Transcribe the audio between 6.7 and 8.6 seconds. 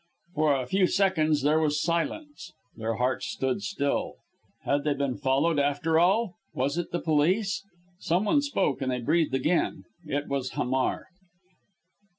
it the police? Some one